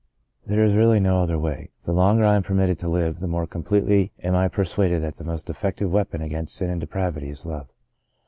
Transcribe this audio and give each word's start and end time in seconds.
There 0.47 0.63
is 0.63 0.73
really 0.75 0.99
no 0.99 1.21
other 1.21 1.37
way. 1.37 1.69
The 1.83 1.91
longer 1.93 2.25
I 2.25 2.33
am 2.35 2.41
permitted 2.41 2.79
to 2.79 2.87
live, 2.87 3.19
the 3.19 3.27
more 3.27 3.45
completely 3.45 4.11
am 4.23 4.33
I 4.33 4.47
persuaded 4.47 5.03
that 5.03 5.17
the 5.17 5.23
most 5.23 5.47
effective 5.47 5.91
weapon 5.93 6.23
against 6.23 6.55
sin 6.55 6.71
and 6.71 6.81
depravity 6.81 7.29
is 7.29 7.45
Love. 7.45 7.67